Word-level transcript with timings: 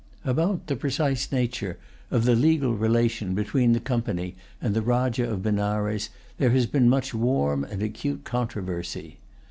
[Pg 0.23 0.29
180] 0.29 0.53
About 0.53 0.65
the 0.65 0.75
precise 0.75 1.31
nature 1.31 1.77
of 2.09 2.25
the 2.25 2.33
legal 2.35 2.73
relation 2.73 3.35
between 3.35 3.73
the 3.73 3.79
Company 3.79 4.35
and 4.59 4.73
the 4.73 4.81
Rajah 4.81 5.29
of 5.31 5.43
Benares 5.43 6.09
there 6.39 6.49
has 6.49 6.65
been 6.65 6.89
much 6.89 7.13
warm 7.13 7.63
and 7.63 7.83
acute 7.83 8.23
controversy. 8.23 9.19